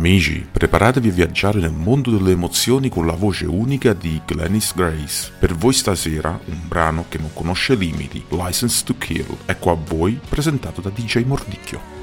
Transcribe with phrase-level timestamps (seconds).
[0.00, 5.30] Amici, preparatevi a viaggiare nel mondo delle emozioni con la voce unica di Glennis Grace.
[5.38, 10.18] Per voi stasera un brano che non conosce limiti, License to Kill, ecco a voi
[10.26, 11.99] presentato da DJ Mordicchio.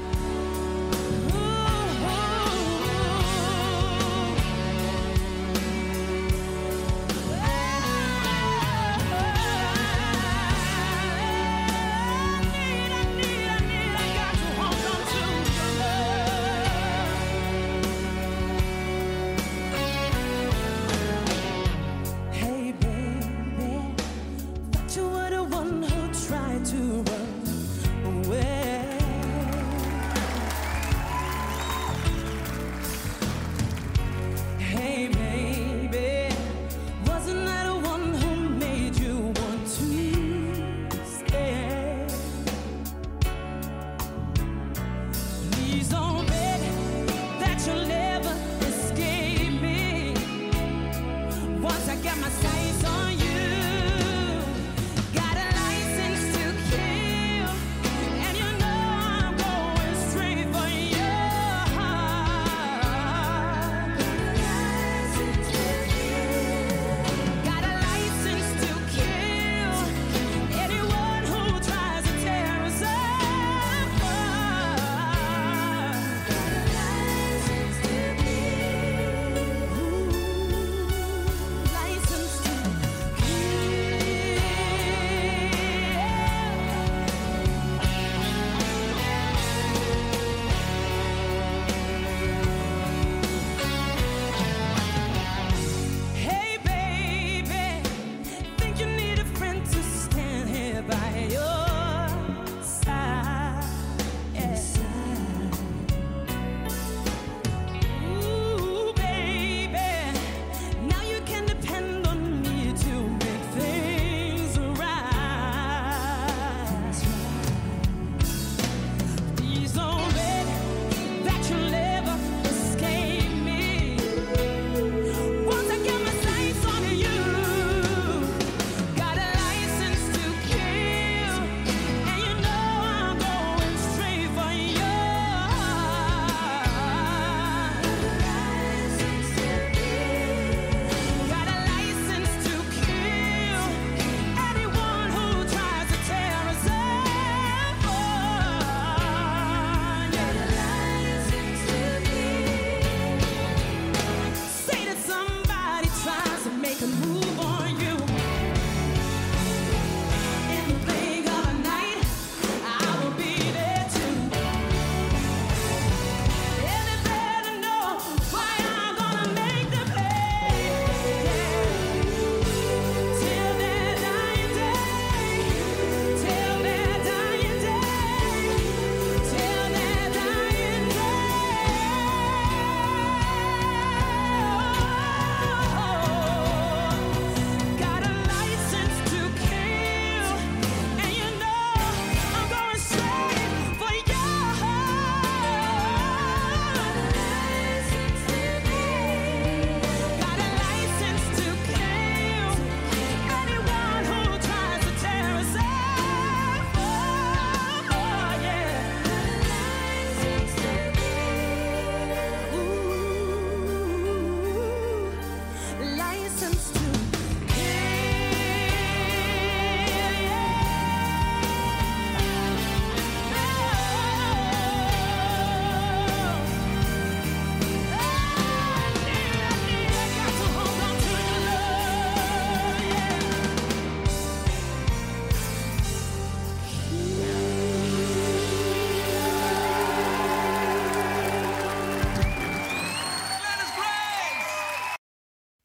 [26.70, 27.17] To run